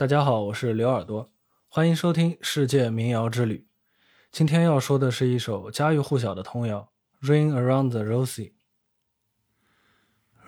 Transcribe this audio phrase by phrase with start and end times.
[0.00, 1.30] 大家好，我是刘耳朵，
[1.68, 3.66] 欢迎收听世界民谣之旅。
[4.32, 6.90] 今天要说的是一首家喻户晓的童谣
[7.28, 8.52] 《Ring Around the Rosie》。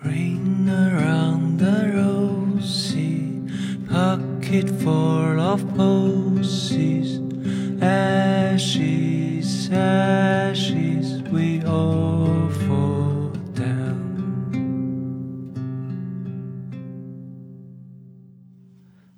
[0.03, 3.47] Ring around the rosy,
[3.87, 7.21] pocket full of posies.
[7.79, 10.82] Ashes, ashes,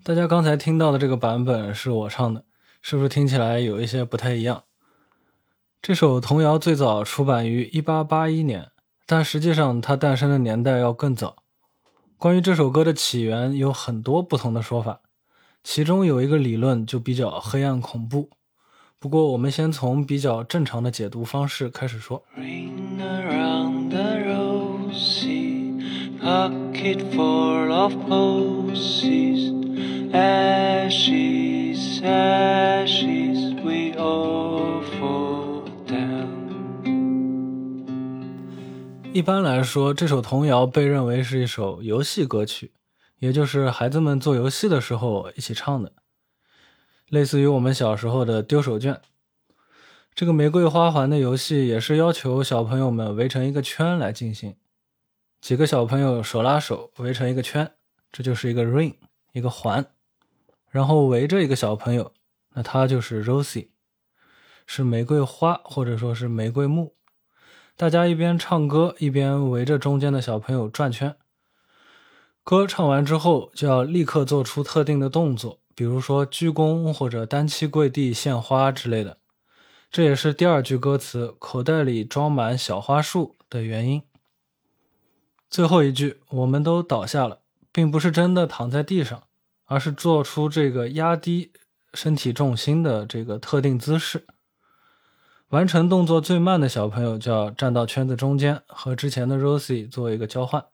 [0.07, 2.43] 大家刚才听到的这个版本是我唱的，
[2.79, 4.65] 是不是听起来有一些不太一样？
[5.81, 8.67] 这首童谣最早出版于1881年，
[9.07, 11.37] 但实际上它诞生的年代要更早。
[12.19, 14.99] 关于这首歌的起源有很多不同的说法，
[15.63, 18.29] 其中有一个理论就比较黑暗恐怖。
[18.99, 22.23] 不过我们先从比较正常的解读方式开始说。
[26.21, 29.54] Pocket full of posies.
[30.15, 36.29] Ashes, ashes, we all fall down.
[39.11, 42.71] 一般来说，这首童谣被认为是一首游戏歌曲，
[43.19, 45.91] 也就是孩子们做游戏的时候一起唱的，
[47.09, 48.99] 类似于我们小时候的丢手绢。
[50.13, 54.55] 这个玫瑰花环的游戏也是要求小朋友们围成一个圈来进行，
[55.41, 57.69] 几个小朋友手拉手围成一个圈，
[58.13, 58.93] 这就是一个 ring，
[59.33, 59.85] 一个环，
[60.75, 62.11] 然后围着一个小朋友，
[62.53, 63.69] 那他就是 Rosie，
[64.67, 66.97] 是玫瑰花或者说是玫瑰木。
[67.77, 71.15] 大家一边唱歌，一边围着中间的小朋友转圈。
[72.43, 79.19] 歌唱完之后，就要立刻做出特定的动作，比如说鞠躬或者单膝跪地献花之类的。
[79.89, 84.03] 这也是第二句歌词“口袋里装满小花束”的原因。
[85.49, 87.39] 最后一句，我们都倒下了，
[87.71, 89.23] 并不是真的躺在地上，
[89.65, 91.51] 而是做出这个压低
[91.93, 94.25] 身体重心的这个特定姿势。
[95.49, 100.65] 完成动作最慢的小朋友就要站到圈子中间，和之前的 Rosie 做一个交换。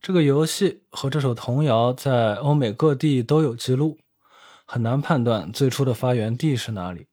[0.00, 3.98] 这个游戏和这首童谣在欧美各地都有记录，
[4.66, 7.06] 很难判断最初的发源地是哪里。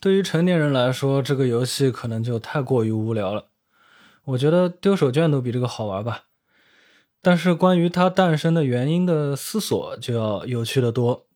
[0.00, 3.48] 对于成年人来说，这个游戏可能就太过于无聊了。
[4.24, 6.24] 我觉得丢手绢都比这个好玩吧。
[7.20, 11.26] 但是关于它诞生的原因的思索就要有趣的多。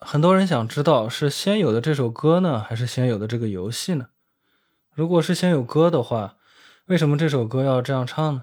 [0.00, 4.08] 很多人想知道是先有的这首歌呢，还是先有的这个游戏呢？
[4.92, 6.38] 如果是先有歌的话，
[6.86, 8.42] 为什么这首歌要这样唱呢？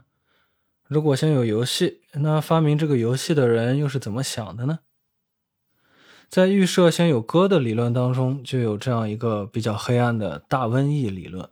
[0.87, 4.79] 如果先有游戏，那发明这个游戏的人又是怎么想的呢？
[6.29, 11.49] 在预设先有歌的理论当中，就有这样一个比较黑暗的大瘟疫理论。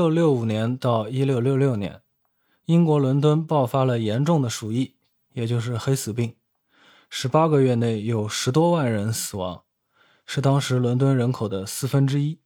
[0.00, 2.00] 六六五年到一六六六年，
[2.64, 4.94] 英国伦敦爆发了严重的鼠疫，
[5.34, 6.34] 也就是黑死病。
[7.10, 9.62] 十八个月内有十多万人死亡，
[10.24, 12.38] 是当时伦敦人口的四分之一。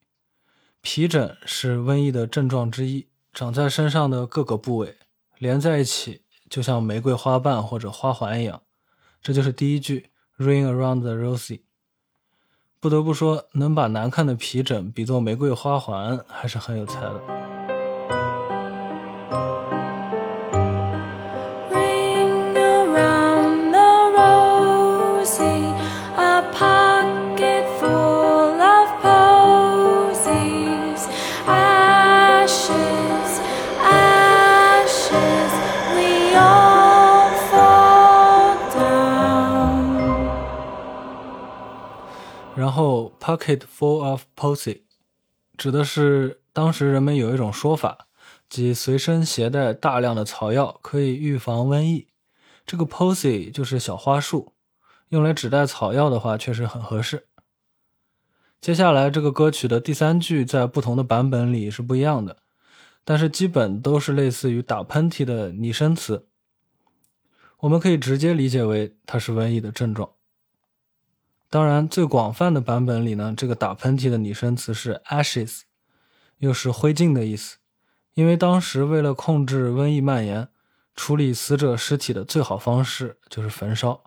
[0.81, 4.97] 皮疹是瘟疫的症状之一，长在身上的各个部位
[5.39, 8.63] 连在一起，就像玫瑰花瓣或者花环一样。
[9.23, 11.61] 这就是第一句 “Ring around the rosy”。
[12.81, 17.44] 不得不说，能把难看的皮疹比作玫瑰花环，还是很有才的。
[42.57, 44.83] 然后 “pocket full of posy”
[45.57, 48.07] 指的是当时人们有一种说法，
[48.49, 52.07] 即随身携带大量的草药可以预防瘟疫。
[52.65, 54.53] 这个 posy 就是小花束，
[55.09, 57.27] 用来指代草药的话，确实很合适。
[58.61, 62.39] 接下来这个歌曲的第三句在不同的版本里是不一样的，
[63.05, 66.27] 但是基本都是类似于打喷嚏的拟声词。
[67.59, 70.11] 我们可以直接理解为它是瘟疫的症状。
[71.55, 75.61] 当然，最广泛的版本里呢，这个打喷嚏的拟声词是 ashes，
[76.39, 77.59] 又是灰烬的意思。
[78.15, 80.49] 因为当时为了控制瘟疫蔓延，
[80.97, 84.03] 处理死者尸体的最好方式就是焚烧，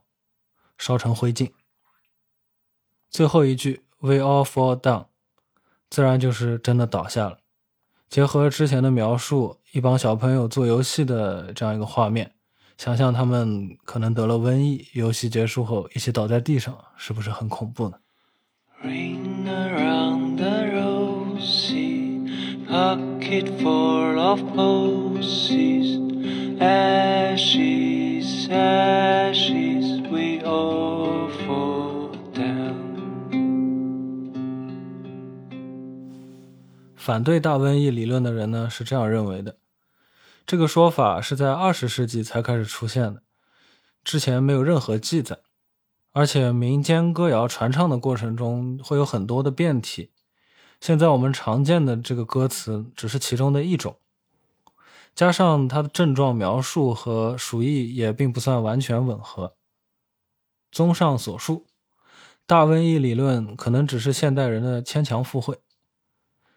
[0.78, 1.54] 烧成灰烬。
[3.10, 5.06] 最后一句 "We all fall down"，
[5.90, 7.40] 自然就是真的倒下了。
[8.10, 12.34] 结合之前的描述，一帮小朋友做游戏的这样一个画面，
[12.78, 17.98] 想象他们可能得了瘟疫，游戏结束后一起倒在地上，是不是很恐怖呢
[18.84, 22.30] ？Ring around the rosy,
[22.70, 25.98] pocket full of posies.
[26.60, 32.76] Ashes, ashes, we all fall down.
[36.96, 39.56] 反对大瘟疫理论的人呢是这样认为的：
[40.48, 43.22] 这个说法是在二十世纪才开始出现的，
[44.02, 45.40] 之前没有任何记载，
[46.14, 50.14] 而且民间歌谣传唱的过程中会有很多的变体，
[50.80, 53.98] 现在我们常见的这个歌词只是其中的一种，
[55.14, 59.58] 加上它的症状描述和鼠疫也并不算完全吻合。
[60.72, 61.68] 综上所述，
[62.46, 65.60] 大瘟疫理论可能只是现代人的牵强附会。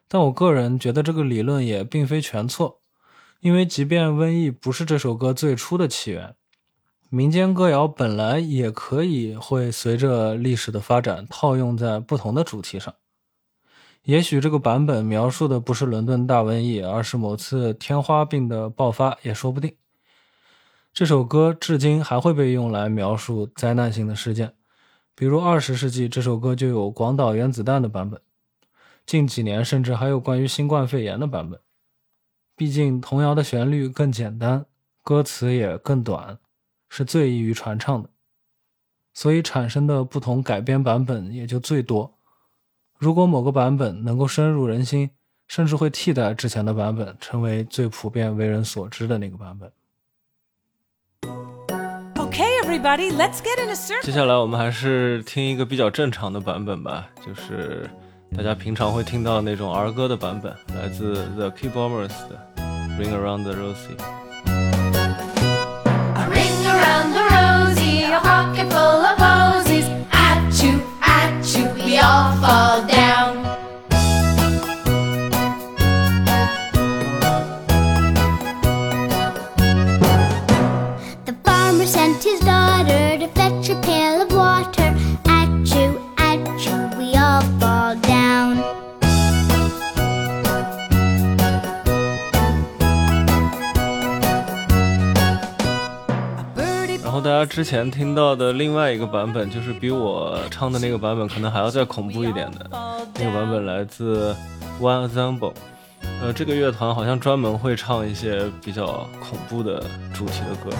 [0.06, 2.79] 但我个人觉得这个理论也并非全错，
[3.40, 6.34] 因为即便瘟疫不是这首歌最初的起源，
[7.08, 12.94] 民间歌谣本来也可以会随着历史的发展套用在不同的主题上。
[14.02, 19.74] 也许这个版本描述的不是伦敦大瘟疫，而是某次天花病的爆发也说不定。
[20.92, 24.52] 这首歌至今还会被用来描述灾难性的事件，
[25.14, 28.20] 比如二十世纪这首歌就有广岛原子弹的版本。
[29.06, 31.58] 近几年甚至还有关于新冠肺炎的版本。
[32.60, 34.66] 毕竟童谣的旋律更简单，
[35.02, 36.36] 歌词也更短，
[36.90, 38.10] 是最易于传唱的，
[39.14, 42.18] 所以产生的不同改编版本也就最多。
[42.98, 45.08] 如果某个版本能够深入人心，
[45.48, 49.72] 甚至会替代之前的版本，成为最普遍为人所知的那个版本。
[52.16, 54.04] Okay, everybody, let's get in a circle.
[54.04, 57.88] 接下来我们还是听一个比较正常的版本吧，就是
[58.36, 62.36] 大家平常会听到那种儿歌的版本，来自 The Keybombers 的
[63.00, 63.96] 《bring around the rosy.
[97.20, 102.66] 大家之前听到的另外一个版本，就是比我唱的那个版本可能还要再恐怖一点的，
[103.16, 104.34] 那个版本来自
[104.80, 105.52] one example
[106.22, 109.84] 呃，这个乐团好像专门会唱一些比较恐怖的
[110.14, 110.74] 主题的歌。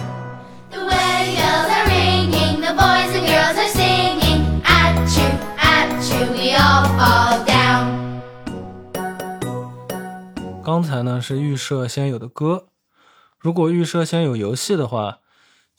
[10.63, 12.65] 刚才呢是预设先有的歌，
[13.37, 15.19] 如果预设先有游戏的话。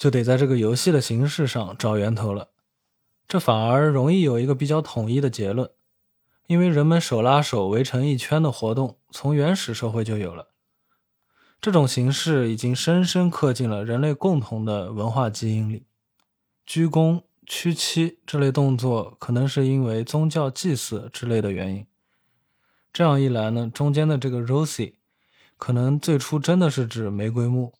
[0.02, 2.48] 就得在这个游戏的形式上找源头了。
[3.28, 5.70] 这反而容易有一个比较统一的结论，
[6.48, 10.48] 因为人们手拉手围成一圈的活动从原始社会就有了。
[11.60, 15.86] 这种形式已经深深刻进了人类共同的文化基因里。
[16.66, 21.86] 鞠躬、屈膝这类动作，可能是因为宗教祭祀之类的原因。
[22.92, 24.94] 这样一来呢，中间的这个 Rosie
[25.56, 27.72] 可能最初真的是指玫瑰木，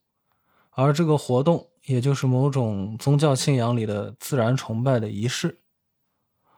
[0.70, 5.60] 而这个活动也就是某种宗教信仰里的自然崇拜的仪式。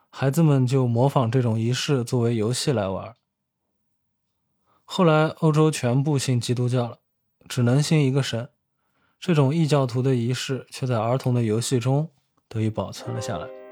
[0.09, 3.13] 孩子们就模仿这种仪式作为游戏来玩。
[4.83, 6.99] 后来欧洲全部信基督教了，
[7.49, 8.49] 只能信一个神，
[9.19, 12.09] 这种异教徒的仪式却在儿童的游戏中
[12.47, 13.64] 得以保存了下来。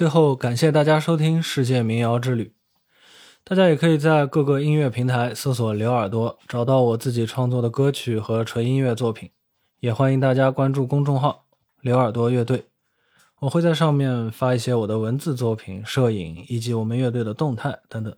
[0.00, 2.44] 最后，感谢大家收听《世界民谣之旅》。
[3.44, 9.30] 大家也可以在各个音乐平台搜索“刘耳朵”，找到我自己创作的歌曲和纯音乐作品。
[9.80, 11.44] 也欢迎大家关注公众号
[11.82, 12.68] “刘耳朵乐队”，
[13.40, 18.16] 我会在上面发一些我的文字作品、摄影以及我们乐队的动态等等。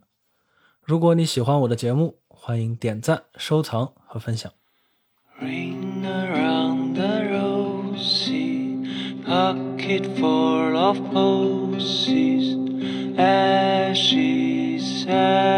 [0.85, 4.53] 如果你喜欢我的节目，欢迎点赞、收藏和分享。
[5.41, 6.01] Ring
[9.83, 12.55] pocket full of posies,
[13.19, 15.52] ashes, ashes.